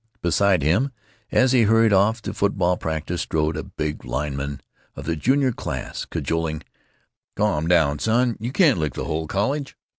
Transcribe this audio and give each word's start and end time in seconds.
Beside 0.23 0.63
him, 0.63 0.91
as 1.31 1.51
he 1.51 1.61
hurried 1.61 1.93
off 1.93 2.23
to 2.23 2.33
football 2.33 2.75
practice, 2.75 3.21
strode 3.21 3.55
a 3.55 3.61
big 3.61 4.03
lineman 4.03 4.59
of 4.95 5.05
the 5.05 5.15
junior 5.15 5.51
class, 5.51 6.05
cajoling: 6.05 6.63
"Calm 7.35 7.67
down, 7.67 7.99
son. 7.99 8.35
You 8.39 8.51
can't 8.51 8.79
lick 8.79 8.95
the 8.95 9.05
whole 9.05 9.27
college." 9.27 9.77